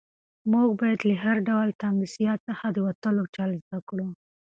موږ 0.51 0.67
باید 0.79 0.99
له 1.09 1.15
هر 1.23 1.37
ډول 1.49 1.67
تنګسیا 1.83 2.33
څخه 2.47 2.65
د 2.71 2.77
وتلو 2.87 3.23
چل 3.35 3.49
زده 3.65 3.79
کړو. 3.89 4.07